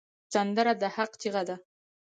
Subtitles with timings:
[0.33, 1.55] سندره د حق چیغه ده